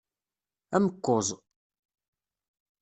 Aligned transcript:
Amekkuẓ. 0.75 1.27